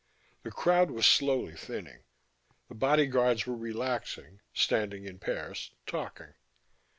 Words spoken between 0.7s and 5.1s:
was slowly thinning. The bodyguards were relaxing, standing